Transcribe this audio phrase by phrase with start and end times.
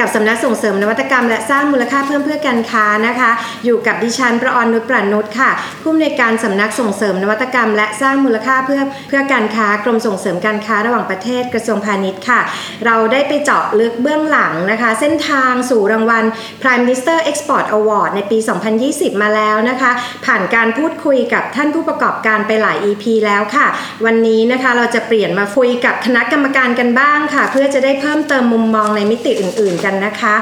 [0.00, 3.30] กับสำนักส่งเสริมนวัตกรรม และสร้างมูลค่าเพิ่มเพื่อการค้านะคะ
[3.64, 5.50] อยู่กับดิฉันประออนนุชประนุชค่ะ
[5.82, 12.40] ผู้อำนวยการสำนักส่งเสริมนวัตกรรม และสร้างมูลค่าเพื่อเพื่อการค้ากรมส่งเสริมการค้าระหว่างประเทศกระทรวงพาณิชย์ค่ะ
[12.86, 16.24] เราได้ไปเจาะลึกเบื้องหลังนะคะ เส้นทางสู่รางวัล
[16.62, 18.38] Prime Minister Export Award ในปี
[18.80, 19.90] 2020 มาแล้วนะคะ
[20.26, 23.66] ผ่านการพูดคุยกับท่านผู้ประกอบการไปหลาย EP แล้วค่ะ
[24.04, 30.34] วันนี้นะคะเราจะเปลี่ยนมาคุยกับคณะกรรมการกันบ้างค่ะ เพื่อจะได้เพิ่มเติมมุมมองในมิติอื่น ๆ กันนะคะ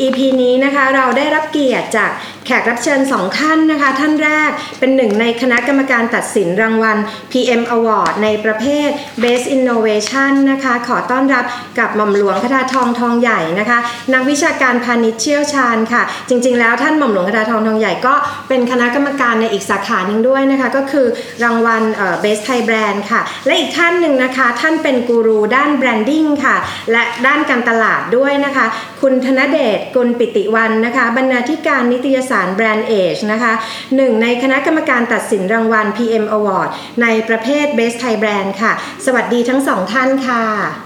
[0.00, 2.10] EP นี้นะคะเราได้รับเกียรติจาก
[2.46, 6.96] แขกรับเชิญสองท่านนะคะ ท่านแรกเป็นหนึ่งในคณะกรรมการตัดสินรางวัล
[7.32, 8.88] PM Award ในประเภท
[9.22, 11.44] Best Innovation นะคะ ขอต้อนรับ
[11.78, 13.78] กับหม่อมหลวงคทาทองทองใหญ่นะคะ
[14.14, 18.14] นักวิชาการพาณิชย์เชี่ยวชาญค่ะ จริง ๆ แล้วท่านหม่อมหลวงคทาทองทองใหญ่ก็
[18.48, 21.06] เป็นคณะกรรมการในอีกสาขาหนึ่งด้วยนะคะ ก็คือ
[21.44, 21.82] รางวัล
[22.22, 26.56] Best Thai Brand ค่ะ และอีกท่านหนึ่งนะคะ ท่านเป็นกูรูด้านแบรนดิ้งค่ะ
[26.92, 28.66] และด้านการตลาดด้วยนะคะ
[29.02, 33.52] คุณธนเดชกุลปิติวันนะคะ บรรณาธิการนิตยสารแบรนด์เอชนะคะ
[33.96, 36.68] หนึ่งในคณะกรรมการตัดสินรางวัล PM Award
[37.02, 38.72] ในประเภท Best Thai Brand ค่ะ
[39.06, 40.44] สวัสดีทั้งสองท่านค่ะ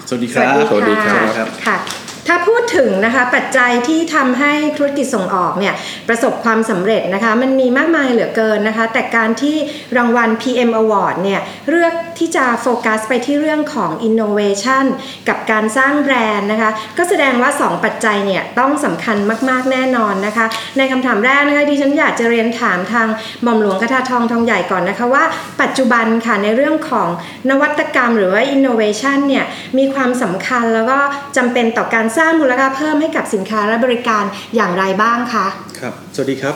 [0.08, 5.74] สวัสดีครับ สวัสดีค่ะสวัสดีครับค่ะ ถ้าพูดถึงนะคะปัจจัยที่ทำให้ธุรกิจส่งออกเนี่ย
[6.08, 9.56] ประสบความสำเร็จนะคะมันมีมากมายเหลือเกินนะคะแต่การที่
[9.96, 14.84] รางวัล PM Award เนี่ยเลือกที่จะโฟกัสไปที่เรื่องของ innovation
[15.28, 19.16] กับการสร้างแบรนด์นะคะก็แสดงว่า 2 ปัจจัยเนี่ยต้องสำคัญ
[19.48, 20.46] มากๆแน่นอนนะคะ
[20.78, 23.08] ในคำถามแรกนะคะดิฉันอยากจะเรียนถามทาง
[23.42, 25.24] หม่อมหลวงคทาทองทองใหญ่ก่อนนะคะว่า
[25.62, 27.08] ปัจจุบันค่ะในเรื่องของ
[27.50, 29.44] นวัตกรรมหรือว่า innovation เนี่ย
[29.78, 30.98] มีความสำคัญแล้วก็
[31.36, 34.24] จำเป็นต่อการสร้างมูลค่าเพิ่มให้กับสินค้าและบริการ
[34.56, 35.46] อย่างไรบ้างคะ
[35.80, 36.54] ครับ สวัสดีครับ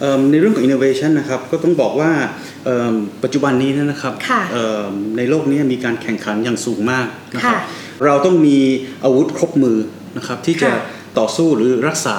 [0.00, 2.10] เอิ่มในเรื่องของ innovation นะครับก็ต้องบอกว่า
[2.64, 7.58] เอิ่มปัจจุบันนี้นะครับค่ะเอิ่มในโลกนี้มีการแข่งขันอย่างสูงมากนะครับค่ะ
[8.04, 8.58] เราต้องมี
[9.04, 9.78] อาวุธครบมือ
[10.16, 10.80] นะครับที่จะค่ะ
[11.18, 12.16] ต่อสู้หรือรักษา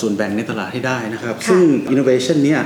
[0.00, 1.62] ส่วนแบ่งในตลาดให้ได้นะครับค่ะซึ่ง
[1.92, 2.60] innovation เนี่ย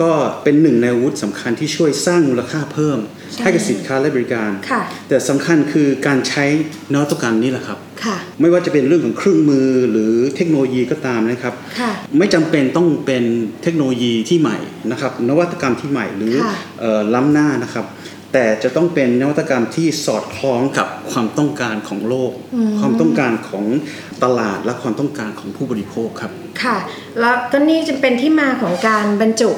[0.00, 0.12] ก็
[0.42, 2.98] เป็นหนึ่งในอาวุธสำคัญที่ช่วยสร้างมูลค่าเพิ่ม
[3.32, 6.44] ใช่ให้กับสินค้าและบริการค่ะแต่สำคัญคือการใช้
[6.92, 13.24] นวัตกรรมนี่แหละครับค่ะไม่ว่าจะเป็นเรื่องของเครื่องมือหรือเทคโนโลยีก็ตามนะครับค่ะไม่จำเป็นต้องเป็น
[13.62, 14.58] เทคโนโลยีที่ใหม่
[14.90, 17.86] นะครับ นวัตกรรมที่ใหม่หรือค่ะเอ่อล้ำหน้านะครับ
[18.32, 22.32] แต่จะต้องเป็นนวัตกรรมที่สอดคล้องกับความต้องการของโลก
[22.80, 23.64] ความต้องการของ
[24.24, 26.76] ตลาดและความต้องการของผู้บริโภคครับ ค่ะ
[27.20, 29.50] แล้วก็นี่จะเป็นที่มาของการบรรจุ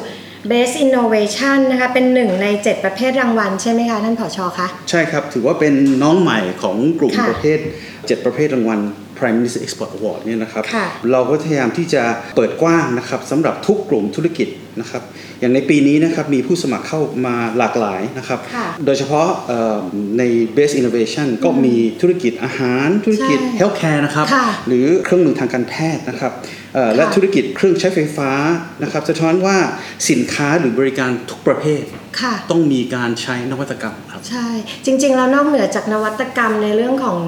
[0.50, 7.58] Best Innovation นะคะเป็นหนึ่งใน 7 ประเภทรางวัลใช่ไหมคะ ท่านผอชอคะ ใช่ครับ ถือว่าเป็นน้องใหม่ของกลุ่มค่ะ ประเภท
[7.92, 8.80] 7 ประเภทรางวัล
[9.18, 12.02] Prime Minister Export Award เนี่ยนะครับค่ะเราก็พยายามที่จะ
[12.36, 14.48] เปิดกว้างนะครับสำหรับทุกกลุ่มธุรกิจ
[14.80, 15.02] นะครับ
[15.40, 19.78] อย่างในปีนี้นะครับมีผู้สมัครเข้ามาหลากหลายนะครับค่ะโดยเฉพาะเอ่อ
[20.18, 20.22] ใน
[20.56, 26.32] Best Innovation ก็มีธุรกิจอาหารธุรกิจใช่ Healthcare นะครับค่ะหรือเครื่องมือทางการแพทย์นะครับ
[26.74, 28.30] เอ่อและค่ะธุรกิจเครื่องใช้ไฟฟ้า
[28.82, 29.56] นะครับสะท้อนว่า
[30.10, 31.82] สินค้าหรือบริการทุกประเภท
[32.20, 34.48] ค่ะต้องมีการใช้นวัตกรรม ครับ ใช่
[34.84, 37.18] จริง ๆ แล้วนอกเหนือจากนวัตกรรมในเรื่องของ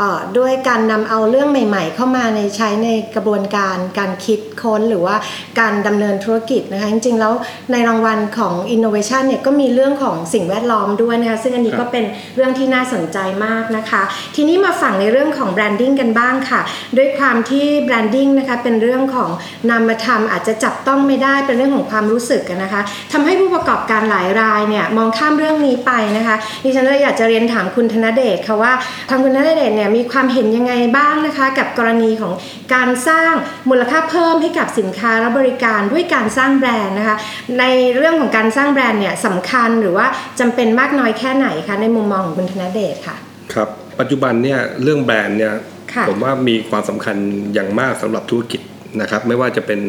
[0.00, 0.02] อ
[0.38, 5.16] ด้วยการนำเอาเรื่องใหม่ ๆ เข้ามาในใช้ในกระบวนการการคิดค้นหรือว่า
[5.60, 7.32] การดำเนินธุรกิจนะคะจริง ๆ แล้ว
[7.72, 12.04] ในรางวัลของ Innovation เนี่ยก็มีเรื่องของสิ่งแวดล้อมด้วยนะคะซึ่งอันนี้ก็เป็น
[12.36, 14.02] เรื่องที่น่าสนใจมากนะคะ
[14.34, 16.60] ทีนี้มาฝั่งในเรื่องของ branding กันบ้างค่ะ
[16.96, 19.30] ด้วยความที่ branding นะคะเป็นเรื่องของ
[19.70, 22.80] นามธรรมอาจจะจับต้องไม่ได้เป็นเรื่องของความรู้สึกนะคะ
[23.12, 28.72] ทำให้ผู้ประกอบการหลายรายเนี่ยมองข้ามเรื่องนี้ไปนะคะดิฉันเลยอยากจะเรียนถามคุณธนเดชค่ะว่า
[29.10, 32.32] ทางคุณธนเดชเนี่ยมีความเห็นยังไงบ้างนะคะ กับกรณีของ
[32.74, 33.32] การสร้าง
[33.68, 37.16] มูลค่าเพิ่มให้กับสินค้าและบริการด้วยการสร้างแบรนด์นะคะ
[37.58, 37.64] ใน
[37.96, 40.06] เรื่องของการสร้างแบรนด์เนี่ยสำคัญหรือว่า
[40.40, 43.16] จำเป็นมากน้อยแค่ไหนคะในมุมมองของคุณธนเดชค่ะ
[43.54, 43.68] ครับ
[44.00, 45.54] ปัจจุบันเนี่ยเรื่องแบรนด์เนี่ย
[45.94, 47.16] ค่ะผมว่ามีความสำคัญ
[47.54, 48.60] อย่างมากสำหรับธุรกิจ
[49.00, 49.80] นะครับไม่ว่าจะเป็น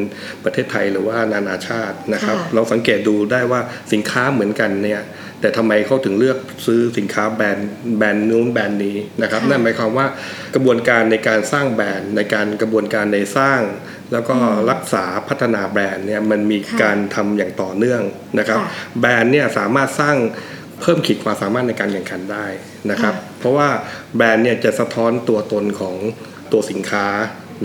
[0.43, 3.61] ประเทศไทยหรือว่านานาชาตินะครับค่ะเราสังเกตดูได้ว่า
[3.93, 5.01] สินค้าเหมือนกันเนี่ย
[5.41, 10.07] แต่ทำไมเขาถึงเลือกซื้อสินค้าแบรนด์แบรนด์นู้นแบรนด์นี้นะครับค่ะนั่นหมายความว่า
[10.55, 13.61] กระบวนการในการสร้างแบรนด์ในการกระบวนการในสร้าง
[14.11, 14.35] แล้วก็
[14.71, 18.01] รักษาพัฒนาแบรนด์เนี่ยมันมีค่ะการทำอย่างต่อเนื่อง
[18.39, 18.69] นะครับค่ะ
[18.99, 20.15] แบรนด์เนี่ยสามารถสร้าง
[20.81, 22.45] เพิ่มขีดความสามารถในการแข่งขันได้
[22.91, 23.69] นะครับค่ะเพราะว่า
[24.15, 25.95] แบรนด์เนี่ยจะสะท้อนตัวตนของ
[26.51, 27.07] ตัวสินค้า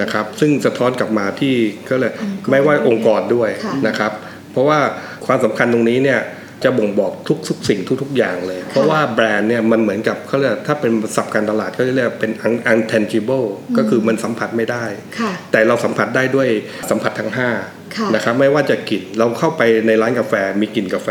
[0.03, 1.55] นะครับ ซึ่งสะท้อนกลับมาที่
[1.91, 2.13] ก็เลย
[2.51, 4.13] ไม่ว่าองค์กรด้วยค่ะนะครับ
[4.53, 4.81] เพราะว่า
[5.27, 6.21] ความสำคัญตรงนี้เนี่ย
[6.65, 13.47] จะบ่งบอกทุกทุกสิ่งทุก ๆ อย่างเลย เพราะว่าแบรนด์เนี่ยมันเหมือนกับเขาเรียกถ้าเป็นศัพท์การตลาดก็เรียกเป็น un- untangible
[13.77, 14.85] ก็คือมันสัมผัสไม่ได้
[15.19, 16.49] ค่ะแต่เราสัมผัสได้ด้วย
[16.91, 17.51] สัมผัสทั้งค่ะ
[17.85, 21.09] 5นะครับไม่ว่าจะกลิ่นเราเข้าไปในร้านกาแฟมีกลิ่นกาแฟ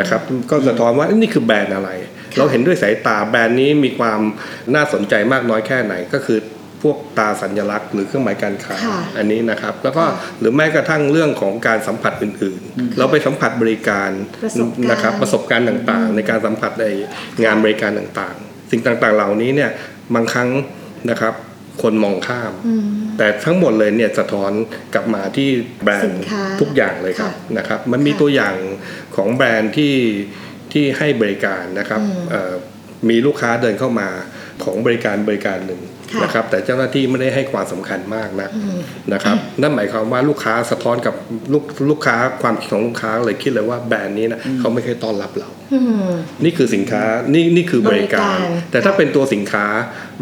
[0.00, 1.90] นะครับก็สะท้อนว่าเอ้ยนี่คือแบรนด์อะไร
[2.32, 4.20] ค่ะเราเห็นด้วยสายตาแบรนด์นี้มีความ
[4.74, 6.38] น่าสนใจมากน้อยแค่ไหนก็คือ
[6.82, 14.10] พวกตาสัญลักษณ์หรือเครื่องหมายการค้าค่ะอันนี้นะครับ แล้วก็ค่ะหรือแม้กระทั่งเรื่องของการสัมผัสอื่นๆ เราไปสัมผัสบริการ
[14.42, 16.86] ประสบการณ์นะครับประสบการณ์ต่างๆ ในการสัมผัสใน
[17.44, 19.70] งานบริการต่างๆ สิ่งต่างๆเหล่านี้เนี่ย
[20.14, 20.48] บางครั้ง
[21.10, 21.34] นะครับ
[21.82, 22.84] คนมองข้ามอืม
[23.18, 24.52] แต่ทั้งหมดเลยเนี่ยสะท้อน
[24.94, 25.48] กลับมาที่
[25.84, 28.54] แบรนสิด์นค้าทุกอย่างเลยครับค่ะนะครับมันมีค่ะตัวอย่าง
[29.16, 29.94] ของแบรนด์ที่
[30.72, 32.52] ที่ให้บริการนะครับอืมเอ่อ
[33.08, 34.08] มีลูกค้าเดินเข้ามา
[34.64, 38.80] ของบริการบริการหนึ่งค่ะ นะครับ แต่เจ้าหน้าที่ไม่ได้ให้ความสำคัญมากนะอืม
[39.12, 41.14] นะครับ นั่นหมายความว่าลูกค้าสะท้อนกับ
[41.52, 46.10] ลูกลูกค้าความคิดของลูกค้าเลยคิดเลยว่าแบรนด์นี้นะเขาไม่เคยต้อนรับเราอืม
[46.44, 47.02] นี่คือสินค้า
[47.34, 49.66] นี่นี่คือบริการบริการ แต่ถ้าเป็นตัวสินค้า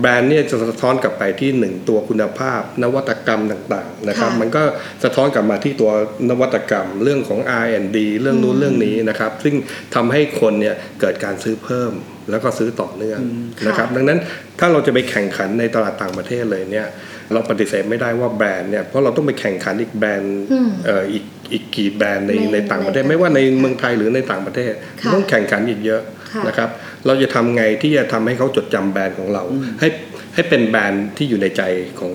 [0.00, 4.62] แบรนด์เนี่ยจะสะท้อนกลับไปที่หนึ่งตัวคุณภาพ นวัตกรรมต่างๆนะครับค่ะมันก็
[5.04, 5.92] สะท้อนกลับมาที่ตัว
[6.30, 9.54] นวัตกรรมเรื่องของ R&D เรื่องนู้นเรื่องนี้นะครับ ซึ่ง
[9.94, 11.92] ทำให้คนเนี่ยเกิดการซื้อเพิ่ม
[12.30, 13.20] แล้วก็ซื้อต่อเนื่อง
[13.66, 14.18] นะครับดังนั้น
[14.58, 16.86] ถ้าเราจะไปแข่งขันในตลาดต่างประเทศเลยเนี่ย
[17.32, 26.02] เราปฏิเสธไม่ได้ว่าแบรนด์เนี่ยเพราะเราต้องไปแข่งขันอีกแบรนด์อืมเอ่ออีกอีกกี่แบรนด์ในในในต่างประเทศในไม่ว่าในเมืองไทยหรือในต่างประเทศค่ะต้องแข่งขันอีกเยอะ
[26.32, 26.68] ค่ะนะครับ
[27.06, 29.42] เราจะทำไงที่จะทำให้เขาจดจำแบรนด์ของเรา
[29.80, 29.88] ให้
[30.34, 31.62] ให้เป็นแบรนด์ที่อยู่ในใจ
[32.00, 32.12] ของ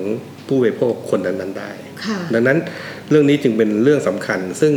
[0.47, 1.71] ผู้บริโภคคนนั้นๆได้
[2.05, 2.57] ค่ะดังนั้น
[3.09, 4.73] เรื่องนี้จึงเป็นเรื่องสำคัญ ซึ่ง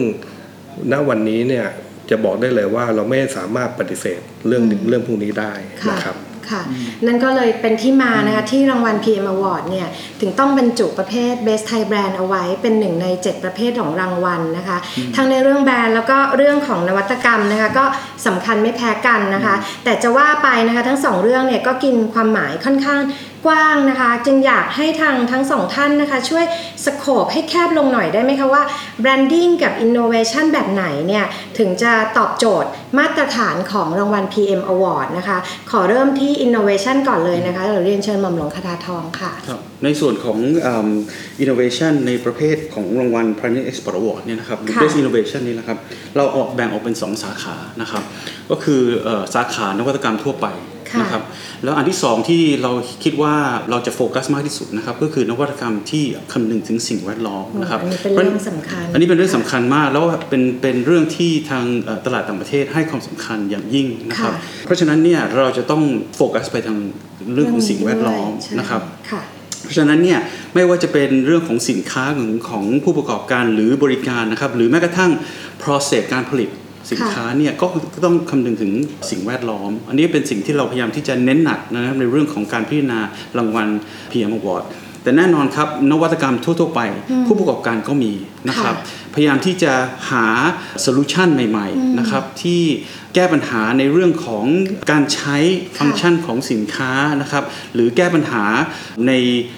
[0.92, 1.66] ณวันนี้เนี่ย
[2.10, 6.16] จะบอกได้เลยว่าเราไม่สามารถปฏิเสธเรื่องเรื่องพวกนี้ได้ค่ะนะครับ
[6.52, 6.62] ค่ะ
[7.06, 9.88] นั่นก็เลยเป็นที่มานะคะที่รางวัล PM Award เนี่ย
[10.20, 14.78] ถึงต้องบรรจุประเภท Best Thai Brand เอาไว้เป็นหนึ่งใน 7 ประเภทของรางวัลนะคะ
[15.16, 17.84] ทั้งในเรื่องแบรนด์แล้วก็เรื่องของนวัตกรรมนะคะก็
[18.26, 19.54] สำคัญไม่แพ้กันนะคะ
[19.84, 23.00] แต่จะว่าไปนะคะทั้งสองเรื่องเนี่ยก็กินความหมายค่อนข้าง
[23.46, 26.44] กว้างนะคะ จึงอยากให้ทางทั้งสองท่านนะคะ ช่วย
[26.84, 28.62] สโคปให้แคบลงหน่อยได้ไหมคะว่า
[29.02, 31.24] branding กับ innovation แบบไหนเนี่ย
[31.58, 35.38] ถึงจะตอบโจทย์มาตรฐานของรางวัล PM Award นะคะ
[35.70, 40.88] ขอเริ่มที่ innovation ก่อนเลยนะคะเราเรียนเชิญหม่อมหลวงคทาทองค่ะครับในส่วนของเอิ่ม
[41.42, 45.78] innovation ในประเภทของรางวัล Pioneer Export Award เนี่ยนะครับหรือค่ะ Best Innovation นี่นะครับ
[46.16, 48.02] เราออกแบ่งออกเป็น 2 สาขานะครับ
[48.50, 51.22] ก็คือเอ่อสาขานวัตกรรมทั่วไปค่ะ นะครับ
[51.64, 52.72] แล้วอันที่สองที่เรา
[53.04, 53.34] คิดว่า
[53.70, 65.82] เราจะโฟกัสมากที่สุดนะครับก็คือนวัตกรรมที่คำนึงถึงสิ่งแวดล้อมนะครับอันนี้เป็นเรื่องสำคัญอันนี้เป็นเรื่องสำคัญมากแล้วเป็นเป็นเรื่องที่ทางเอ่อตลาดต่างประเทศให้ความสำคัญอย่างยิ่งนะครับค่ะเพราะฉะนั้นเนี่ยเราจะต้อง
[66.16, 66.78] โฟกัสไปทาง
[67.34, 68.82] เรื่องของสิ่งแวดล้อมใช่นะครับ
[69.12, 69.22] ค่ะ
[69.64, 70.20] เพราะฉะนั้นเนี่ย
[70.54, 75.10] ไม่ว่าจะเป็นเรื่องของสินค้าของของผู้ประกอบการหรือบริการนะครับหรือแม้กระทั่ง
[75.62, 76.50] process การผลิต
[76.90, 78.72] สินค้าเนี่ยก็ก็ต้องคำนึงถึง
[79.10, 83.00] สิ่งแวดล้อม อันนี้เป็นสิ่งที่เราพยายามที่จะเน้นหนักนะครับในเรื่องของการพิจารณา
[83.38, 83.68] รางวัล
[84.10, 84.64] PM Award
[85.02, 86.80] แต่แน่นอนครับนวัตกรรมทั่วๆไป
[87.26, 88.12] ผู้ประกอบการก็มี
[88.48, 88.74] นะครับ
[89.16, 89.72] พยายามที่จะ
[90.10, 90.26] หา
[90.80, 92.62] โซลูชันใหม่ๆนะครับที่
[93.14, 94.44] แก้ปัญหาในเรื่องของ
[94.90, 95.36] การใช้
[95.78, 98.44] ฟังก์ชันของสินค้านะครับหรือแก้ปัญหา
[99.06, 99.12] ใน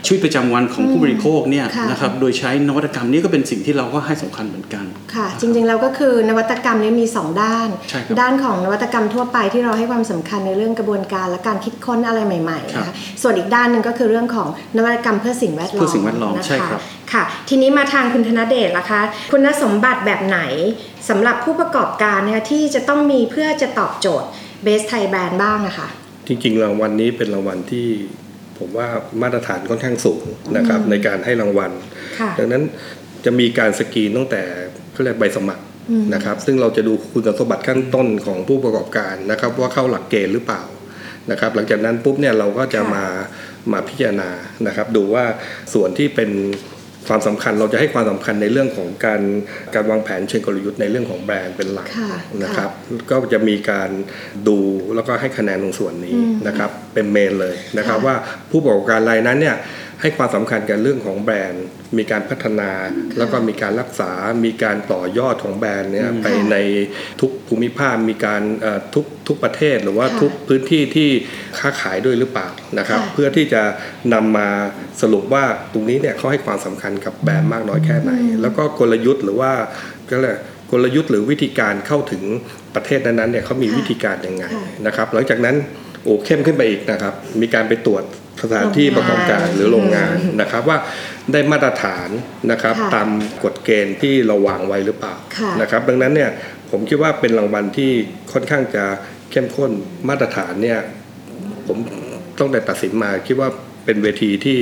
[0.04, 4.84] ชีวิตประจำวันของผู้บริโภคเนี่ยค่ะนะครับโดยใช้นวัตกรรมนี้ก็เป็นสิ่งที่เราก็ให้สำคัญเหมือนกัน
[5.14, 16.80] ค่ะ จริงๆแล้วก็คือนวัตกรรมเนี้มี 2 ด้านใช่ครับด้านของนวัตกรรมทั่วไปที่เราให้ความสำคัญในเรื่องกระบวนการและการคิดค้นอะไรใหม่ๆครันะบคะส่วนอีกด้านหนึ่งก็คือเรื่องของนวัตกรรมเพื่อสิ่งแวดล้อมเพื่อสิ่งแวดล้อมนะคะใช่ครับ
[17.12, 19.00] ค่ะ ทีนี้มาทางคุณธนเดชล่ะคะ
[19.32, 20.40] คุณสมบัติแบบไหน
[21.08, 24.28] สำหรับผู้ประกอบการนะคะที่จะต้องมีเพื่อจะตอบโจทย์
[24.64, 25.88] Best Thai Brand บ้างนะคะ
[26.26, 27.86] จริงๆรางวัลนี้เป็นรางวัลที่
[28.58, 28.88] ผมว่า
[29.22, 30.22] มาตรฐานค่อนข้างสูง
[30.56, 31.72] นะครับในการให้รางวัล
[32.18, 32.62] ค่ะดังนั้น
[33.24, 34.42] จะมีการสกรีนตั้งแต่
[34.92, 35.64] เขาเรียกใบสมัคร
[36.14, 40.62] นะครับ ซึ่งเราจะดูคุณสมบัติขั้นต้นของผู้ประกอบการนะครับ ว่าเข้าหลักเกณฑ์หรือเปล่า
[41.30, 43.04] นะครับ หลังจากนั้นปุ๊บเนี่ยเราก็จะค่ะมา
[43.72, 44.30] มาพิจารณา
[44.66, 45.24] นะครับ ดูว่า
[45.74, 46.30] ส่วนที่เป็น
[47.08, 49.20] ความสำคัญเราจะให้ความสำคัญในเรื่องของการ
[49.74, 52.12] การวางแผนเชิงกลยุทธ์ในเรื่องของแบรนด์เป็นหลักค่ะ
[52.42, 52.70] นะครับ
[53.10, 53.90] ก็จะมีการ
[54.48, 54.58] ดู
[54.94, 56.16] แล้วก็ให้คะแนนตรงส่วนนี้
[56.48, 58.14] นะครับเป็นเมนเลยนะครับค่ะว่า
[58.50, 59.56] ผู้ประกอบการรายนั้นเนี่ย
[60.00, 62.70] ให้ความสำคัญกับเรื่องของแบรนด์ มีการพัฒนา
[63.18, 64.12] แล้วก็มีการรักษา
[64.44, 66.56] มีการต่อยอดของแบรนด์เนี่ยไปใน
[67.20, 71.08] ทุกภูมิภาค มีการเอ่อทุกทุกประเทศหรือว่าค่ะทุกพื้นที่ที่
[71.58, 73.62] ค้าขายด้วยหรือเปล่านะครับค่ะเพื่อที่จะ
[74.14, 74.48] นำมา
[75.02, 78.12] สรุปว่าตรงนี้เนี่ยเขาให้ความสำคัญกับแบรนด์มากน้อยแค่ไหน
[78.42, 79.52] แล้วก็กลยุทธ์หรือว่า
[80.10, 80.36] ก็เลย
[80.70, 82.22] กกลยุทธ์หรือวิธีการเข้าถึง
[82.74, 85.56] ประเทศนั้นๆเนี่ยเขามีค่ะวิธีการยังไงค่ะนะครับ หลังจากนั้น
[86.04, 88.04] โอ้เข้มขึ้นไปอีกนะครับ มีการไปตรวจ
[88.42, 90.78] สถานที่โรงงานประกอบการหรือโรงงานนะครับว่า
[91.32, 92.08] ได้มาตรฐาน
[92.50, 93.08] นะครับค่ะตาม
[93.44, 96.30] กฎเกณฑ์ที่เราวางไว้หรือเปล่าค่ะนะครับดังนั้นเนี่ย
[96.70, 97.90] ผมคิดว่าเป็นรางวัลที่
[98.32, 98.84] ค่อนข้างจะ
[99.30, 99.70] เข้มข้น
[100.08, 100.78] มาตรฐานเนี่ย
[101.66, 101.78] ผม
[102.38, 103.48] ต้องแต่ตัดสินมาคิดว่า
[103.84, 104.58] เป็นเวทีที่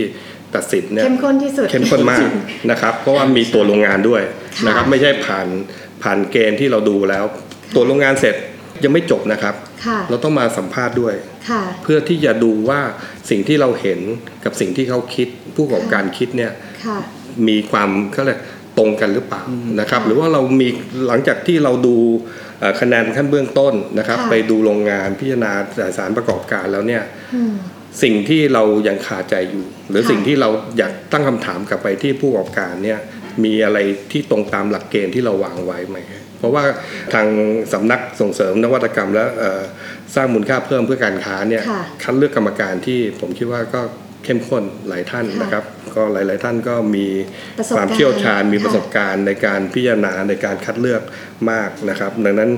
[0.54, 2.28] ตัดสินเนี่ยเข้มข้นที่สุดเข้มข้นมาก
[2.70, 4.22] นะครับ เพราะว่ามีตัวโรงงานด้วย
[4.56, 5.48] ค่ะนะครับ ไม่ใช่ผ่าน
[6.02, 7.24] ผ่านเกณฑ์ที่เราดูแล้ว
[7.74, 8.36] ตัวโรงงานเสร็จ
[8.84, 9.54] ยังไม่จบนะครับ
[9.86, 11.14] ค่ะเราต้องมาสัมภาษณ์ด้วย
[11.50, 12.80] ค่ะเพื่อที่จะดูว่า
[13.30, 14.00] สิ่งที่เราเห็น
[14.44, 16.52] กับสิ่งที่เขาคิดผู้ประกอบการคิดเนี่ย
[16.84, 16.98] ค่ะ
[17.48, 18.40] มีความเขาเรียก
[18.78, 19.42] ตรงกันหรือเปล่า
[19.80, 20.68] นะครับค่ะหรือว่าเรามี
[21.06, 21.96] หลังจากที่เราดู
[22.60, 25.52] เอ่อคะแนนขั้นเบื้องต้นนะครับค่ะไปดูโรงงานพิจารณา
[25.96, 27.02] สารประกอบการแล้วเนี่ย
[27.34, 27.54] อืม
[28.02, 32.98] สิ่งที่เรายังขาดใจอยู่ หรือค่ะสิ่งที่เราอยากตั้งคำถามกลับไปที่ผู้ประกอบการเนี่ย
[33.44, 33.78] มีอะไร
[34.12, 35.98] ที่ตรงตามหลักเกณฑ์ที่เราวางไว้ไหม
[36.38, 36.64] เพราะว่า
[37.14, 37.26] ทาง
[37.72, 39.62] สำนักส่งเสริมนวัตกรรม และเอ่อ
[40.14, 43.82] สร้างมูลค่าเพิ่มเพื่อการค้าเนี่ยค่ะคัดเลือกกรรมการที่ผมคิดว่าก็
[44.24, 45.64] เข้มข้นหลายท่านค่ะนะครับ
[45.94, 47.06] ก็หลาย ๆ ท่านก็มี
[47.58, 51.02] ประสบความการณ์เชี่ยวชาญมีค่ะประสบการณ์ในการพิจารณาในการคัดเลือก
[51.50, 52.50] มากนะครับ ดังนั้น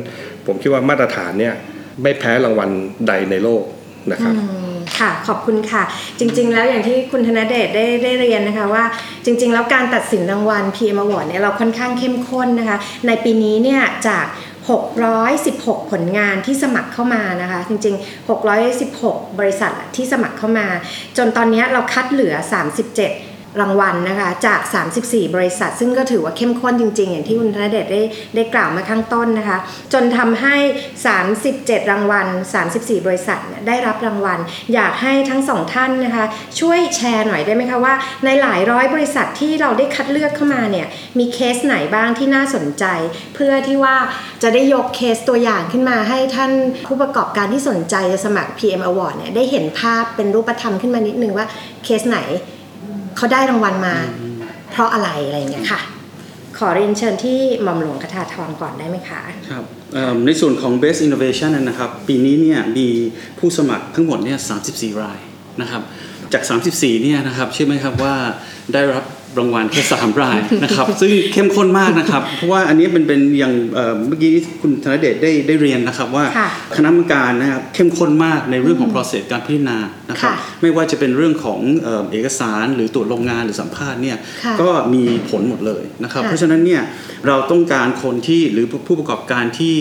[0.47, 1.55] ผมคิดว่ามาตรฐานเนี่ย
[2.03, 2.71] ไม่แพ้รางวัล
[3.09, 3.65] ใดในโลก
[4.13, 4.68] นะครับอืม
[4.99, 5.83] ค่ะขอบคุณค่ะ
[6.19, 8.85] จริง ๆ แล้วอย่างที่คุณธนเดชได้ได้เรียนนะคะว่า
[9.25, 14.27] จริง ๆ แล้วการตัดสินรางวัล PM Award เนี่ยเราค่อนข้างเข้มข้นนะคะ ในปีนี้เนี่ยจาก
[15.09, 18.29] 616 ผลงานที่สมัครเข้ามานะคะ จริง ๆ
[18.69, 20.67] 616 บริษัทที่สมัครเข้ามา
[21.17, 22.35] จนตอนนี้เราคัดเหลือ
[22.85, 23.28] 37
[23.61, 24.61] รางวัลนะคะจาก
[24.99, 28.03] 34 บริษัท ซึ่งก็ถือว่าเข้มข้นจริง ๆ อย่างที่คุณธนเดชได้
[28.35, 29.59] ได้กล่าวมาข้างต้นนะคะ
[29.93, 30.57] จนทำให้
[31.25, 32.27] 37 รางวัล
[32.67, 34.39] 34 บริษัทได้รับรางวัล
[34.75, 36.25] อยากให้ทั้งสองท่านนะคะ
[36.61, 40.87] ช่วยแชร์หน่อยได้ไหมคะว่า ในหลายร้อยบริษัทที่เราได้คัดเลือกเข้ามาเนี่ย
[41.19, 42.85] มีเคสไหนบ้างที่น่าสนใจ
[43.35, 43.97] เพื่อที่ว่า
[44.43, 46.53] จะได้ยกเคสตัวอย่างขึ้นมาให้ท่าน
[46.89, 51.47] ผู้ประกอบการที่สนใจจะสมัคร PM Award เนี่ยได้เห็นภาพเป็นรูปธรรมขึ้นมานิดนึงว่า
[51.85, 52.21] เคสไหน
[53.19, 53.97] เขาได้รางวัลมา
[54.71, 55.81] เพราะอะไรอะไรอย่างเงี้ยค่ะ
[56.59, 59.21] ขอเรียนเชิญที่หม่อมหลวงคทาทรก่อนได้ไหมคะ
[59.51, 62.89] ครับเอิ่มในส่วนของ Best Innovation นั้นนะครับ ปีนี้เนี่ยมี
[63.39, 64.39] ผู้สมัครทั้งหมดเนี่ย
[64.71, 65.21] 34 ราย
[65.61, 65.83] นะครับ
[66.33, 68.15] จาก 34 เนี่ยนะครับเชื่อไหมครับว่า
[68.75, 69.05] ได้รับ
[69.39, 74.31] รางวัลแค่3รายนะครับ ซึ่งเข้มข้นมากนะครับ เพราะว่าอันนี้เป็นเป็นอย่างเอ่อเมื่อกี้
[74.61, 79.79] คุณธนเดชได้ได้เรียนนะครับว่าค่ะคณะกรรมการนะครับเข้มข้นมากในเรื่องของ process การพิจารณา
[80.11, 86.83] นะครับค่ะไม่ว่าจะเป็นเรื่องของเอ่อเอกสารหรือตรวจโรงงานหรือสัมภาษณ์เนี่ยค่ะก็มีผลหมดเลยนะครับค่ะเพราะฉะนั้นเนี่ย
[87.27, 89.75] เราต้องการคนที่หรือผู้ประกอบการที่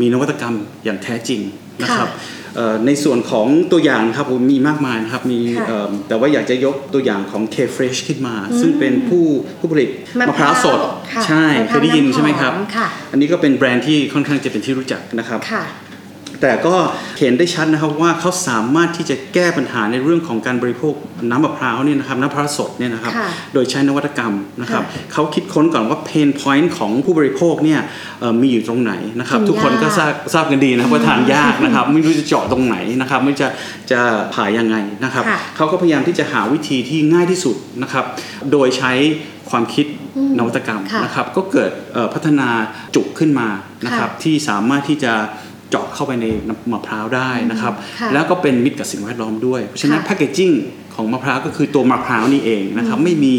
[0.00, 0.54] มีนวัตกรรม
[0.84, 1.40] อย่างแท้จริง
[1.82, 2.41] นะครับเอ่อ
[2.86, 9.24] ในส่วนของตัวอย่างนะครับผมมีมากมายนะครับมีค่ะเอิ่มแต่ว่าอยากจะยกตัวอย่างของ K Fresh ขึ้นมา ซึ่งเป็นผู้
[9.58, 9.88] ผู้ผลิต
[10.20, 10.78] มะมะพพร้าร้าววสด
[11.12, 15.64] ค่ะใช่มะพเคร้าวยได้ยินน้ำหอมใช่ไหมครับค่ะอันนี้ก็เป็นแบรนด์ที่ค่อนข้างจะเป็นที่รู้จักนะครับค่ะ
[16.42, 16.74] แต่ก็
[17.20, 20.94] เห็นได้ชัดนะครับว่าเขาสามารถที่จะแก้ปัญหาในเรื่องของการบริโภค
[21.30, 27.80] น้ำมะพร้าวเนี่ยนะครับน้ำมะพร้าวสดเนี่ยนะครับค่ะโดยใช้นวัตกรรมนะครับค่ะเขาคิดค้นก่อนว่าเพนพอยต์ของผู้บริโภคเนี่ย
[28.20, 33.48] เอ่อมีอยู่ตรงไหนนะครับกินทุกคนก็ยากทราบทราบกันดีนะครับว่าทานยากนะครับไม่รู้จะเจาะตรงไหนนะครับไม่จะ
[33.90, 34.00] จะ
[34.34, 38.04] ผ่ายังไงนะครับค่ะเขาก็พยายามที่จะหาวิธีที่ง่ายที่สุดนะครับ
[38.52, 38.92] โดยใช้
[39.50, 39.86] ความคิด
[40.38, 42.48] นวัตกรรมค่ะนะครับก็เกิดเอ่อพัฒนา
[42.94, 43.48] จุกขึ้นมา
[43.86, 45.12] นะครับค่ะที่สามารถที่จะ
[45.72, 50.50] เจาะเข้าไปในน้ำมะพร้าวได้นะครับค่ะแล้วก็เป็นมิตรกับสิ่งแวดล้อมด้วย เพราะฉะนั้นค่ะแพคเกจิ้ง
[50.94, 53.34] ของมะพร้าวก็คือตัวมะพร้าวนี่เองนะครับ ไม่มี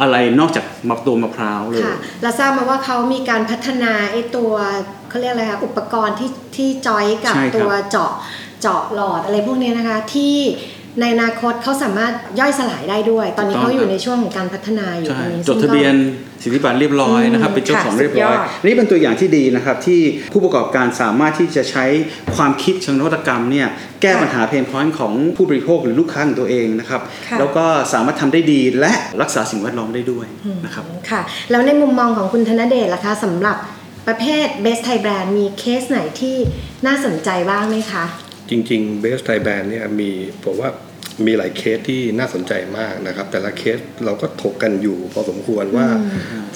[0.00, 4.52] อะไรนอกจากมะตัวมะพร้าวเลยค่ะเราทราบมาว่าเขามีการพัฒนาไอ้ตัว
[5.08, 8.12] เขาเรียกอะไรคะอุปกรณ์ที่ที่จอยกับใช่ครับตัวเจาะ
[8.62, 10.36] เจาะหลอดอะไรพวกเนี้ยนะคะที่
[11.00, 15.94] ในอนาคตเขาสามารถย่อยสลายได้ด้วย ตอนนี้เขาอยู่ในช่วงของการพัฒนาอยู่ใช่ตรงนี้จดซึ่งก็ทะเบียน
[16.42, 20.00] สิทธิบัตรเรียบร้อยนะครับอืมเป็นเจ้าของค่ะเรียบร้อยสุดยอดนี่เป็นตัวอย่างที่ดีนะครับที่
[20.32, 21.84] ผู้ประกอบการสามารถที่จะใช้
[22.36, 23.68] ความคิดเชิงนวัตกรรมเนี่ย
[24.02, 30.26] แก้ปัญหา pain point ของผู้บริโภคหรือลูกค้าของตัวเองนะครับค่ะแล้วก็สามารถทำได้ดีและรักษาสิ่งแวดล้อมได้ด้วย
[30.64, 33.56] นะครับค่ะ แล้วในมุมมองของคุณธนเดชล่ะคะสำหรับ
[34.06, 36.36] ประเภท Best Thai Brand มีเคสไหนที่
[36.86, 38.04] น่าสนใจบ้างไหมคะ
[38.50, 40.10] จริงๆ Best Thai Brand เนี่ยมี
[40.44, 40.70] ผมว่า
[41.26, 45.86] มีหลายเคสที่น่าสนใจมากนะครับ แต่ละเคสเราก็ถกกันอยู่พอสมควรว่า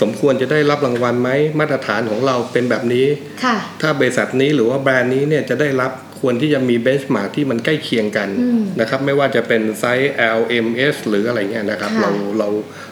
[0.03, 3.07] สมควรจะได้รับรางวัลไหมมาตรฐานของเราเป็นแบบนี้
[3.45, 12.49] ค่ะถ้าบริษัทนี้หรือว่าแบรนด์นี้เนี่ยจะได้รับควรที่จะมีเบนช์มาที่มันใกล้เคียงกันอืมนะครับไม่ว่าจะเป็นไซส์ L M S หรืออะไรเงี้ยนะครับค่ะเราเรา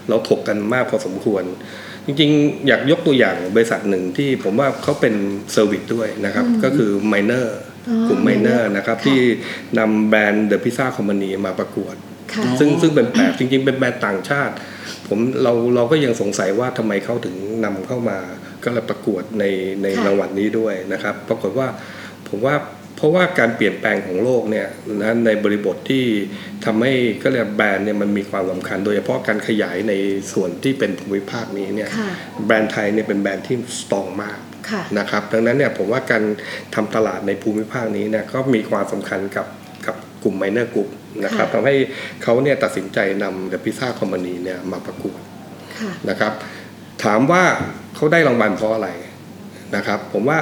[0.09, 1.45] เราถกกันมากพอสมควร
[2.07, 5.15] จริงๆ อยากยกตัวอย่างบริษัทหนึ่งที่ผมว่าเขาเป็น
[5.53, 7.68] เซอร์วิสด้วยนะครับ ก็คือ Miner อ๋อ
[8.09, 9.19] กลุ่ม Miner นะครับค่ะที่
[9.79, 11.95] นำแบรนด์ The Pizza Company มาประกวด
[12.35, 14.55] ค่ะซึ่งซึ่งเป็นแปลกจริง ๆ เป็นแบรนด์ต่างชาติ
[15.09, 18.19] ผมเราเราก็ยังสงสัยว่าทำไมเขาถึงนำเข้ามา
[18.65, 19.45] ก็เลยประกวดใน
[19.83, 21.69] ในค่ะรางวัลนี้ด้วยนะครับ ปรากฏว่า
[22.29, 22.57] ผมว่า
[22.97, 24.67] เพราะว่าการเปลี่ยนแปลงของโลกเนี่ย
[25.01, 26.05] นะในบริบทที่
[26.65, 26.93] ทำให้
[27.23, 29.93] ก็เรียกแบรนด์เนี่ยมันมีความสำคัญ โดยเฉพาะการขยายใน
[30.33, 32.11] ส่วนที่เป็นภูมิภาคนี้เนี่ยค่ะ
[32.47, 34.48] แบรนด์ไทยเนี่ยเป็นแบรนด์ที่สตรองมากค่ะ
[34.99, 36.23] นะครับดังนั้นเนี่ยผมว่าการ
[36.75, 39.47] ทำตลาดในภูมิภาคนี้เนี่ยก็มีความสำคัญกับ
[39.87, 40.89] กับกลุ่มไมเนอร์กลุ่ม
[41.25, 41.75] นะครับค่ะทำให้
[42.23, 45.21] เขาเนี่ยตัดสินใจนำ The Pizza Company เนี่ยมาประกวด
[45.79, 46.33] ค่ะนะครับ
[47.05, 47.43] ถามว่า
[47.95, 48.89] เขาได้รางวัลเพราะอะไร
[49.77, 50.39] นะครับ ผมว่า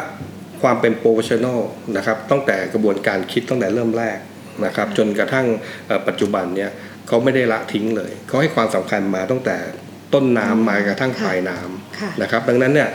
[0.62, 1.60] ความเป็น professional
[1.96, 4.18] นะครับตั้งแต่กระบวนการคิดตั้งแต่เริ่มแรก
[4.66, 5.46] นะครับ จนกระทั่ง
[5.86, 6.70] เอ่อปัจจุบันเนี่ย
[7.08, 9.56] เขาไม่ได้ละทิ้งเลย เขาให้ความสำคัญมาตั้งแต่
[10.14, 11.56] ต้นน้ำมากระทั่งปลายน้ำ
[11.98, 12.88] ค่ะนะครับ ดังนั้นเนี่ย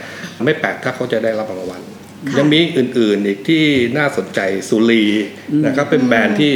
[0.46, 1.82] ไม่แปลกถ้าเขาจะได้รับรางวัล
[2.28, 3.64] ค่ะยังมีอื่นๆอีกที่
[3.98, 4.40] น่าสนใจ
[4.70, 5.06] สุรี
[5.66, 6.52] นะครับเป็นแบรนด์ที่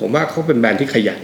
[0.00, 1.22] ผมว่าเขาเป็นแบรนด์ที่ขยัน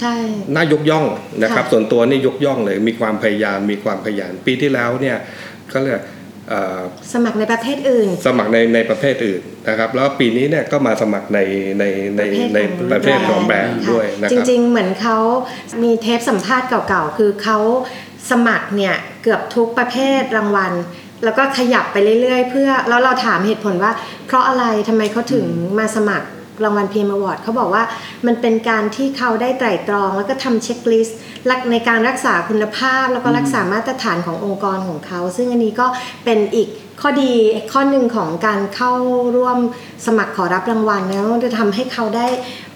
[0.00, 0.14] ใช่
[0.54, 1.06] น่ายกย่อง
[1.42, 5.18] นะครับค่ะส่วนตัวนี่ยกย่องเลย มีความพยายามมีความขยันปีที่แล้วเนี่ย
[5.72, 6.02] ก็เลยก
[6.48, 6.80] เอ่อ
[7.12, 11.40] สมัครในประเทศอื่น สมัครในในประเภทอื่นนะครับ แล้วปีนี้เนี่ยก็มาสมัครใน
[11.78, 11.84] ใน
[12.16, 12.22] ใน
[12.54, 12.58] ใน
[12.92, 15.18] ประเภทของแบรนด์ค่ะด้วยนะจครับริง ๆ เหมือนเขา
[15.82, 17.58] มีเทปสัมภาษณ์เก่าๆ คือเขา
[18.30, 20.72] สมัครเนี่ยเกือบทุกประเภทรางวัล
[21.24, 23.92] แล้วก็ขยับไปเรื่อยๆ เพื่อแล้วเราถามเหตุผลว่า
[24.26, 25.46] เพราะอะไรทำไมเขาถึง
[25.78, 26.26] มาสมัคร
[26.64, 27.82] รางวัล PM Award เขาบอกว่า
[28.26, 31.18] มันเป็นการที่เขาได้ไตร่ตรอง แล้วก็ทำ checklist
[31.70, 35.86] ในการรักษาคุณภาพ แล้วก็รักษามาตรฐานขององค์กรของเขา ซึ่งอันนี้ก็
[36.24, 36.68] เป็นอีก
[37.00, 37.32] ข้อดี
[37.72, 38.92] ข้อหนึ่งของการเข้า
[39.36, 39.58] ร่วม
[40.06, 42.26] สมัครขอรับรางวัลแล้วจะทำให้เขาได้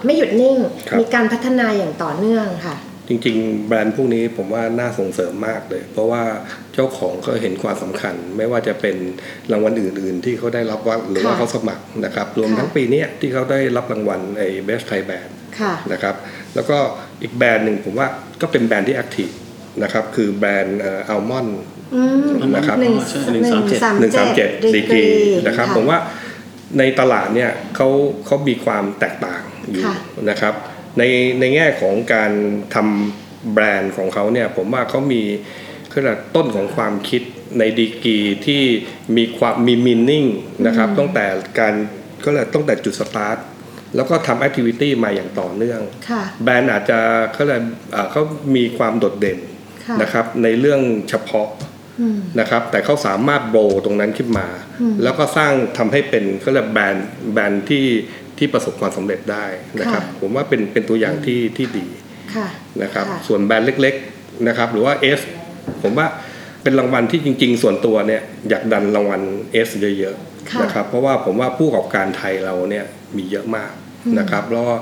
[0.05, 0.57] ไม่หยุดนิ่ง
[0.89, 2.77] ครับมีการพัฒนาอย่างต่อเนื่องค่ะ
[3.09, 6.23] จริง ๆ แบรนด์พวกนี้ผมว่าน่าส่งเสริมมากเลย เพราะว่า
[6.75, 8.97] เจ้าของก็เห็นความสำคัญ ไม่ว่าจะเป็น
[9.53, 16.15] รางวัลอื่น ๆ ที่เขาได้รับว่าหรือว่าค่ะเขาสมัครนะครับ รวมค่ะทั้งปีเนี้ยที่เขาได้รับรางวัลไอ้ Best Thai Brand ค่ะนะครับ
[16.55, 16.79] แล้วก็
[17.23, 18.07] อีกแบรนด์หนึ่งผมว่า
[18.41, 19.29] ก็เป็นแบรนด์ที่ active
[19.83, 21.61] นะครับคือแบรนด์อัลมอนด์
[21.95, 23.59] อืมนะครับหนึ่งใช่หนึ่งสา
[23.93, 25.03] มหนึ่งสามเจ็ดดีกรีดีกรี
[25.47, 25.99] นะครับผมว่า
[26.79, 27.89] ในตลาดเนี่ยเขา
[28.27, 29.95] เขามีความแตกต่างอยู่ค่ะ
[30.31, 30.55] นะครับ
[30.99, 31.03] ใน
[31.41, 32.33] ในแง่ของการ
[32.75, 35.23] ทำแบรนด์ของเขาเนี่ยผมว่าเขามี
[35.93, 36.03] คือ
[36.37, 37.23] ต้นของความคิด
[37.59, 38.63] ในดีกรีที่
[39.17, 40.25] มีความมีมินนิ่ง
[40.67, 41.27] นะครับตั้งแต่
[41.59, 41.75] การ
[42.25, 43.39] ก็เลยตั้งแต่จุดสตาร์ท
[43.97, 46.99] แล้วก็ทำแอคทิวิตี้มาอย่างต่อเนื่องค่ะแบรนด์อาจจะ
[47.33, 48.23] เขาเลยกเอ่อเขา
[48.57, 49.39] มีความโดดเด่น
[49.85, 51.49] ค่ะนะครับในเรื่องเฉพาะ
[52.01, 54.47] อืมนะครับแต่เขาสามารถโบว์ตรงนั้นขึ้นมา
[54.81, 57.85] อืมแล้วก็สร้างทำให้เป็นเขาเรียกแบรนด์แบรนด์ที่
[58.39, 59.45] ที่ประสบความสำเร็จได้
[59.81, 61.87] นะครับค่ะผมว่าเป็นเป็นตัวอย่างที่ที่ดี
[62.35, 62.47] ค่ะ
[62.83, 65.21] นะครับค่ะส่วนแบรนด์เล็ก ๆนะครับ หรือว่า S
[65.83, 66.07] ผมว่า
[66.63, 69.23] เป็นรางวัลที่จริง ๆ ส่วนตัวเนี่ยอยากดันรางวัล
[69.67, 70.17] S เยอะ
[70.51, 72.85] ค่ะๆนะครับ เพราะว่าผมว่าผู้ประกอบการไทยเราเนี่ย
[73.17, 73.71] มีเยอะมาก
[74.19, 74.77] นะครับแล้วก็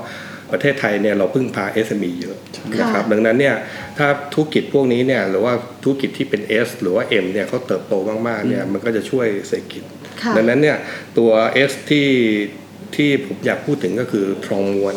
[0.51, 2.37] ประเทศไทยเนี่ยเราพึ่งพา SME เยอะ
[2.79, 3.55] นะครับค่ะดังนั้นเนี่ย
[3.97, 7.93] ถ้าธุรกิจพวกนี้เนี่ยหรือว่าธุรกิจที่เป็น S หรือว่า M เนี่ยเขาเติบโต
[8.27, 9.83] มากๆเนี่ยมันก็จะช่วยเศรษฐกิจ
[10.21, 10.77] ค่ะดังนั้นเนี่ย
[11.17, 11.31] ตัว
[11.69, 12.07] S ที่
[12.95, 14.95] ที่ผมอยากพูดถึงก็คือทองม้วน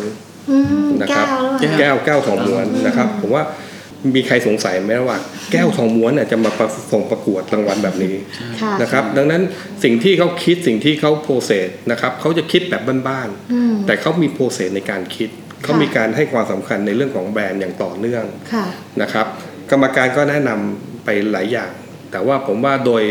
[0.50, 1.26] อืมนะครับ
[1.61, 3.44] แก้วหรือเปล่าแก้วแก้วทองม้วนนะครับ ผมว่า
[4.14, 5.18] มีใครสงสัยไหมว่า
[5.53, 8.14] แก้วทองม้วนเนี่ยจะมาประส่งประกวดรางวัลแบบนี้
[8.61, 9.42] ค่ะนะครับ ดังนั้น
[9.85, 15.31] สิ่งที่เขาคิดสิ่งที่เขาโปรเซสนะครับเขาจะคิดแบบบ้านอืมๆแต่เขามี process ในการคิด
[15.62, 18.66] เขามีการให้ความสำคัญในเรื่องของแบรนด์อย่างต่อเนื่องค่ะ
[19.03, 19.26] นะครับ
[19.70, 21.70] กรรมการก็แนะนำไปหลายอย่าง
[22.11, 23.03] แต่ว่าผมว่าโดย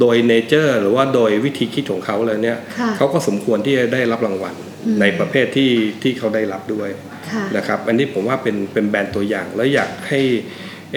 [0.00, 4.54] โดย nature หรือว่าโดยวิธีคิดของเขาเลยเนี่ยค่ะเขาก็สมควรที่จะได้รับรางวัล
[5.00, 5.70] ในประเภทที่
[6.02, 6.88] ที่เขาได้รับด้วย
[7.32, 10.20] ค่ะนะครับอันนี้ผมว่าเป็นเป็นแบรนด์ตัวอย่างแล้วอยากให้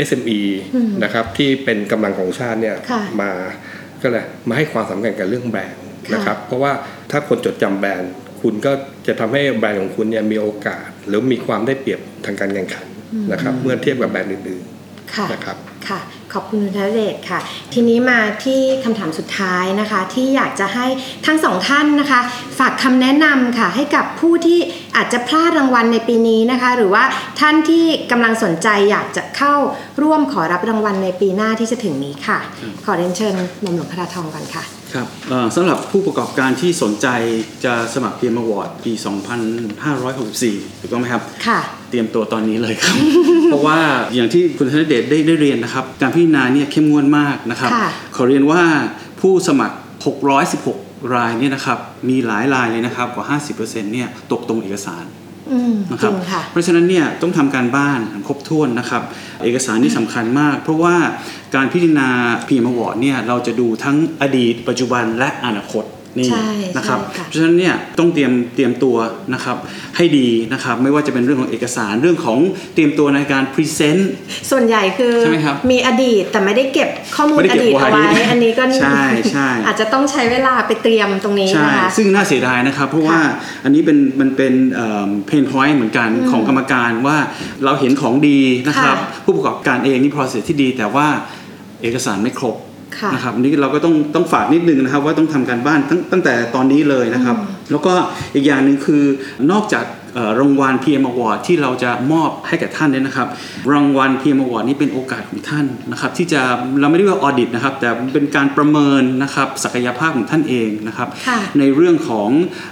[0.07, 0.39] SME
[0.75, 3.31] อืมนะครับที่เป็นกำลังของชาติเนี่ยค่ะมา
[4.01, 6.71] ก็เลยมาให้ความสำคัญกับเรื่องแบรนด์ค่ะนะครับเพราะว่า
[7.11, 8.71] ถ้าคนจดจำแบรนด์ คุณก็
[9.07, 12.85] จะทำให้แบรนด์ของคุณเนี่ยมีโอกาส หรือมีความได้เปรียบทางการแข่งขัน
[13.31, 14.63] นะครับเมื่อเทียบกับแบรนด์อื่น
[15.13, 15.99] ค่ะๆนะครับค่ะ
[16.33, 17.39] ขอบคุณคุณธเดชค่ะ
[17.73, 20.85] ทีนี้มาที่คำถามสุดท้ายนะคะ ที่อยากจะให้
[21.25, 22.19] ทั้งสองท่านนะคะ
[22.59, 24.59] ฝากคำแนะนำค่ะ ให้กับผู้ที่
[24.95, 27.03] อาจจะพลาดรางวัลในปีนี้นะคะ หรือว่า
[27.39, 29.55] ท่านที่กำลังสนใจอยากจะเข้า
[30.01, 32.39] ร่วมขอรับรางวัลในปีหน้าที่จะถึงนี้ค่ะ
[32.85, 34.63] ขอเรียนเชิญหม่อมหลวงพระทองก่อนค่ะ
[34.93, 37.07] ครับเอ่อสำหรับผู้ประกอบการที่สนใจ
[37.65, 38.93] จะสมัคร PM Award ปี
[39.87, 42.95] 2564 ถูกต้องไหมครับ ค่ะ เตรียมตัวตอนนี้เลยครับ
[43.49, 43.79] เพราะว่า
[44.13, 48.63] อย่างที่คุณธนเดชได้ได้เรียนนะครับ การพิจารณาเนี่ยเข้มงวดมากนะครับค่ะขอเรียนว่า
[49.21, 49.75] ผู้สมัคร
[50.43, 51.79] 616 รายเนี่ยนะครับ
[52.09, 55.32] มีหลายรายเลยนะครับกว่า 50%เนี่ยตกตรงเอกสารอืม
[55.91, 59.03] นะครัริบงค่ะเพราะฉะนั้นเนี่ยต้องทำการบ้านครบถ้วนนะครับ
[59.43, 60.95] เอกสารนี่สำคัญมาก เพราะว่า
[61.55, 62.09] การพิจารณา
[62.47, 65.85] PM Award เนี่ยเราจะดูทั้งอดีต ปัจจุบันและอนาคต
[66.17, 68.95] นี่ใช่นะครับใช่ค่ะเพราะฉะนั้นเนี่ยต้องเตรียมเตรียมตัว
[69.33, 69.57] นะครับ
[69.97, 72.39] ให้ดีนะครับ ไม่ว่าจะเป็นเรื่องของเอกสารเรื่องของ
[72.73, 74.11] เตรียมตัวในการ present
[74.51, 83.19] ส่วนใหญ่คือใช่ไหมครับมีอดีตแต่ไม่ได้เก็บข้อมูลไม่ได้อเก็บดีตเอาไว้ไว้อันนี้ก็ใช่ใช่อาจจะต้องใช้เวลาไปเตรียมตรงนี้ใช่นะคะซึ่งน่าเสียดายนะครับ เพราะว่า
[83.63, 84.53] อันนี้เป็นมันเป็น
[85.27, 87.17] เพนพอยต์เหมือนกันของกรรมการว่า
[87.65, 91.07] เราเห็นของดีนะครับค่ะผู้ประกอบการเองนี่ process ที่ดีแต่ว่า
[91.81, 92.72] เอกสารไม่ครบค่ะ
[93.13, 97.35] นะครับอันนี้เราก็ต้องต้องฝากนิดนึงนะครับว่าต้องทำการบ้านตั้งตั้งแต่ตอนนี้เลยนะครับ
[97.71, 97.93] แล้วก็
[98.35, 99.03] อีกอย่างหนึ่งคือ
[99.51, 103.27] นอกจากเอ่อรางวัล PM Award ที่เราจะมอบให้แก่ท่านเนี่ยนะครับ
[103.73, 106.41] รางวัล PM Award นี่เป็นโอกาสของท่านนะครับ ที่จะ
[106.79, 112.29] เราไม่ได้ว่าออดิตนะครับ แต่เป็นการประเมินนะครับศักยภาพของท่านเองนะครับค่ะในเรื่องของ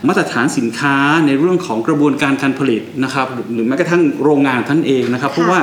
[0.08, 0.96] มาตรฐานสินค้า
[1.28, 5.60] ในเรื่องของกระบวนการการผลิตนะครับหรือหรือแม้กระทั่งโรงงานท่านเองนะครับ เพราะว่า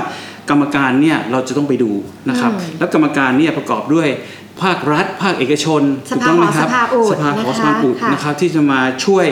[0.50, 1.90] กรรมการเนี่ยเราจะต้องไปดู
[2.30, 4.08] นะครับอืมแล้วกรรมการเนี่ยประกอบด้วย
[4.62, 9.26] ภาครัฐ ภาคเอกชนสถูกภาต้องไหมหอครับสภาอูฐสภาหอนะคะสภาอุดค่ะนะครับที่จะมาช่วย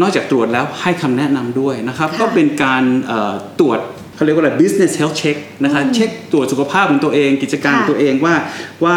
[0.00, 3.80] นอกจากตรวจแล้วให้คำแนะนำด้วยนะครับค่ะก็เป็นการเอ่อตรวจ
[4.16, 8.34] เขาเรียกว่าอะไร business health check นะคะเช็คตรวจสุขภาพของตัวเอง กิจการค่ะของตัวเองว่า
[8.84, 8.96] ว่า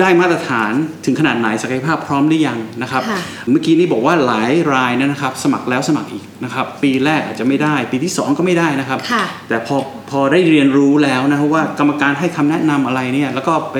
[0.00, 0.72] ได้มาตรฐาน
[1.04, 3.20] ถึงขนาดไหนศักยภาพพร้อมหรือยังนะครับค่ะ
[3.50, 9.76] เมื่อกี้นี้บอกว่าหลายรายเนยนะครับ สมัครแล้วสมัครอีกนะครับ ปีแรกอาจจะไม่ได้ ปีที่ 2 ก็ไม่ได้นะครับค่ะแต่พอ
[10.10, 13.76] พอได้เรียนรู้แล้วนะครับว่ากรรมการให้คำแนะนำอะไรเนี่ยแล้วก็ไป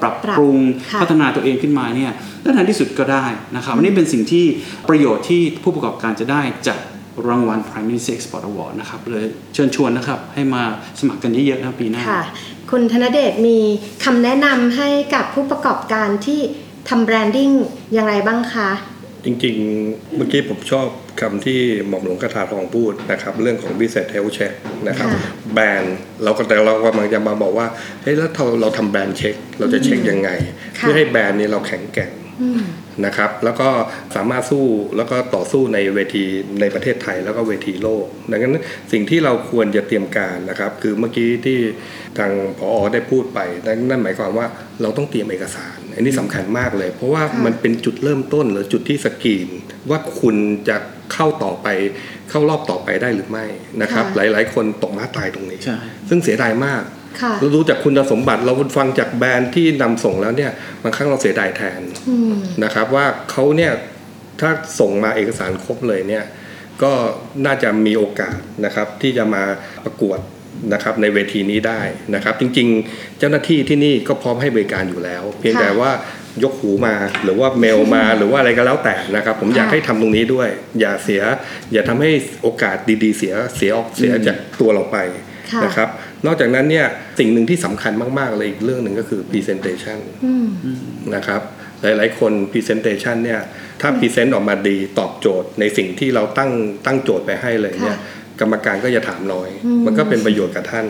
[0.00, 0.56] ปรับปรับปรุง
[0.90, 3.24] ค่ะพัฒนาตัวเองขึ้นมาเนี่ยแล้วในที่สุดก็ได้
[3.56, 4.44] นะครับอันนี้เป็นสิ่งที่
[4.88, 6.78] ประโยชน์ที่ผู้ประกอบการจะได้จาก
[7.28, 10.62] รางวัล Prime Minister Export Award นะครับเลยเชิญชวนนะครับให้มา
[10.98, 12.22] สมัครกันเยอะๆนะปีหน้าค่ะ
[12.70, 13.58] คุณธนเดชมี
[14.04, 16.40] คำแนะนำให้กับผู้ประกอบการที่
[16.88, 17.50] ทำแบรนดิ้ง
[17.94, 18.70] อย่างไรบ้างคะ
[19.24, 20.86] จริงๆ เมื่อกี้ผมชอบ
[21.20, 24.52] คำที่หม่อมหลวงคาถาทองพูดนะครับ เรื่องของ business health check
[24.88, 25.20] นะครับค่ะ
[25.54, 27.66] แบรนด์เราก็แต่เรากำลังจะมาบอกว่า
[28.02, 30.30] เฮ้ยแล้วเราเราทำแบรนด์เช็ค เราจะเช็คยังไง
[30.78, 32.23] ค่ะเพื่อให้แบรนด์นี้เราแข็งแกร่งอืม
[33.06, 33.68] นะครับ แล้วก็
[34.16, 34.64] สามารถสู้
[34.96, 36.24] แล้วก็ต่อสู้ในเวที
[36.60, 41.58] ในประเทศไทยแล้วก็เวทีโลก ดังนั้นสิ่งที่เราควรจะเตรียมการนะครับ คือเมื่อกี้ที่
[42.18, 44.46] ทางพอได้พูดไปนั่นนั่นหมายความว่า
[44.82, 49.48] เราต้องเตรียมเอกสาร อันนี้สำคัญมากเลย เพราะว่าค่ะมันเป็นจุดเริ่มต้นหรือจุดที่สกรีน
[49.90, 50.36] ว่าคุณ
[50.68, 50.76] จะ
[51.12, 51.68] เข้าต่อไป
[52.30, 53.46] เข้ารอบต่อไปได้หรือไม่
[53.82, 57.03] นะครับ หลาย ๆ คนตกม้าตายตรงนี้ใช่ซึ่งเสียดายมากค่ะ
[57.40, 63.72] เรารู้จากคุณสมบัติเราฟังจากแบรนด์ที่นำส่งแล้วเนี่ยบางครั้งเราเสียดายแทนอืมนะครับว่าเขาเนี่ย
[64.40, 64.50] ถ้า
[64.80, 66.24] ส่งมาเอกสารครบเลยเนี่ย
[66.82, 66.92] ก็
[67.46, 69.42] น่าจะมีโอกาสนะครับที่จะมา
[69.84, 70.18] ประกวด
[70.72, 71.80] นะครับในเวทีนี้ได้
[72.14, 75.90] นะครับ จริงๆ เจ้าหน้าที่ที่นี่ก็พร้อมให้บริการอยู่แล้ว เพียงค่ะแต่ว่า
[76.42, 80.48] ยกหูมาหรือว่าเมลมาหรือว่าอะไรก็แล้วแต่นะครับ ผมอยากค่ะให้ทำตรงนี้ด้วย
[80.80, 81.22] อย่าเสีย
[81.72, 82.10] อย่าทำให้
[82.42, 84.98] โอกาสดีๆ เสียเสียออกเสียจากตัวเราไป
[85.52, 85.88] ค่ะนะครับ
[86.26, 86.86] นอกจากนั้นเนี่ย
[87.18, 90.48] สิ่งหนึ่งที่สำคัญมาก ๆ เลยอีกเรื่องหนึ่งก็คือ presentation อืม
[91.14, 91.42] นะครับ
[91.82, 93.40] หลาย ๆ คน presentation เนี่ย
[93.80, 96.50] ถ้า present ออกมาดีตอบโจทย์ในสิ่งที่เราตั้ง
[96.86, 98.00] ตั้งโจทย์ไปให้เลยเนี่ยค่ะ
[98.40, 100.86] กรรมการก็จะถามน้อยอืมมันก็เป็นประโยชน์กับท่าน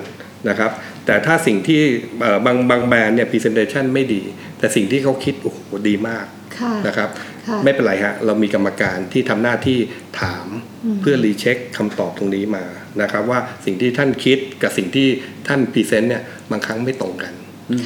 [0.48, 0.70] นะครับ
[1.06, 1.80] แต่ถ้าสิ่งที่
[2.20, 4.22] เอ่อบางบางแบรนด์เนี่ย presentation ไม่ดี
[4.58, 6.26] แต่สิ่งที่เขาคิดโอ้โหดีมาก
[6.58, 7.33] ค่ะนะครับค่ะ
[7.64, 9.78] ไม่เป็นไรฮะ เรามีกรรมการที่ทำหน้าที่
[10.20, 10.46] ถาม
[11.00, 12.64] เพื่อรีเช็คคำตอบตรงนี้มา
[13.02, 15.08] นะครับ ว่าสิ่งที่ท่านคิดกับสิ่งที่
[15.48, 17.32] ท่านพรีเซนต์เนี่ยบางครั้งไม่ตรงกัน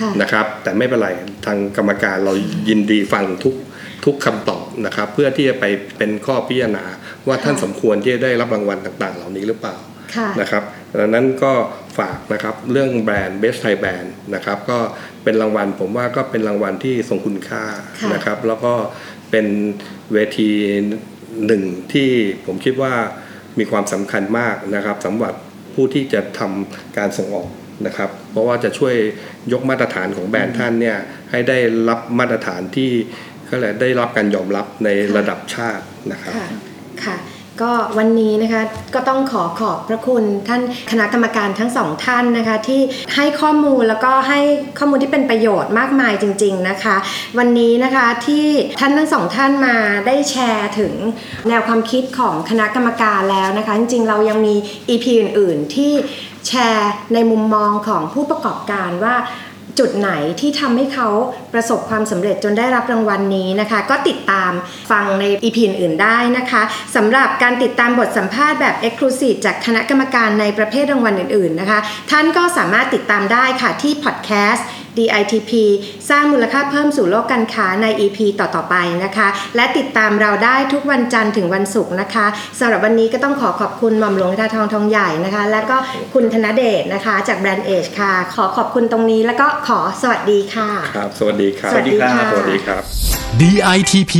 [0.01, 1.09] ค่ะนะครับ แต่ไม่เป็นไร
[1.47, 2.33] ทางกรรมการเรา
[2.69, 3.55] ยินดีฟังทุก
[4.05, 5.65] ทุกคำตอบนะครับ เพื่อที่จะไป
[5.99, 6.85] เป็นข้อพิจารณา
[7.29, 9.77] ว่าท่านสมควรที่จะได้รับรางวัลต่าง ๆ เหล่านี้หรือเปล่า
[10.15, 10.63] ค่ะนะครับ
[10.99, 11.53] ดังนั้นก็
[11.99, 14.79] ฝากนะครับเรื่องแบรนด์ Best Thai Brand นะครับ ก็
[15.29, 17.65] เป็นรางวัล ผมว่าก็เป็นรางวัลที่ทรงคุณค่า
[18.01, 18.75] ค่ะนะครับ แล้วก็
[19.31, 19.47] เป็น
[20.13, 20.51] เวที
[21.47, 21.63] หนึ่ง
[21.93, 22.11] ที่
[22.47, 22.95] ผมคิดว่า
[23.59, 25.35] มีความสำคัญมากนะครับสำหรับ
[25.75, 27.49] ผู้ที่จะทำการส่งออก
[27.87, 28.95] นะครับ เพราะว่าจะช่วย
[29.53, 30.99] ยกมาตรฐานของแบรนด์ท่านเนี่ย
[31.31, 32.91] ให้ได้รับมาตรฐานที่
[33.51, 36.47] ก็เลยได้รับการยอมรับในระดับชาตินะครับค่ะ
[37.05, 37.17] ค่ะ
[37.63, 38.63] ก็วันนี้นะคะ
[38.95, 42.81] ก็ต้องขอขอบพระคุณท่านคณะกรรมการทั้งสองท่านนะคะ ที่
[43.15, 44.41] ให้ข้อมูลแล้วก็ให้
[44.79, 46.97] ข้อมูลที่เป็นประโยชน์มากมายจริง ๆนะคะ
[47.39, 48.47] วันนี้นะคะที่
[48.81, 50.93] ท่านทั้งสองท่านมาได้แชร์ถึง
[51.49, 54.55] แนวความคิดของคณะกรรมการแล้วนะคะ จริงๆเรายังมี
[54.89, 55.93] EP อื่น ๆ ที่
[56.47, 59.17] แชร์ในมุมมองของผู้ประกอบการว่า
[59.79, 60.11] จุดไหน
[60.41, 61.09] ที่ทำให้เขา
[61.53, 64.53] ประสบความสำเร็จจนได้รับรางวัลนี้นะคะ ก็ติดตาม
[64.91, 66.63] ฟังในอีพีอื่นๆได้นะคะ
[66.97, 71.79] สำหรับการติดตามบทสัมภาษณ์แบบ Exclusive จากคณะกรรมการในประเภทรางวัลอื่นๆนะคะ
[72.11, 74.67] ท่านก็สามารถติดตามได้ค่ะที่พอดแคสต์
[74.99, 75.53] DITP
[76.11, 82.27] สร้างมูลค่าเพิ่มสู่โลกการค้าใน EP ต่อๆไปนะคะ และติดตามเราได้ทุกวันจันทร์ถึงวันศุกร์นะคะ
[82.59, 85.77] สำหรับวันนี้ก็ต้องขอขอบคุณหม่อมหลวงทาทองทองใหญ่นะคะ และก็
[86.15, 92.83] คุณธนเดชนะคะ จากแบรนด์เอชค่ะ ขอขอบคุณตรงนี้แล้วก็ขอสวัสดีค่ะ ครับ สวัสดีครับ สวัสดีค่ะ สวัสดีครับ
[93.41, 94.15] DITP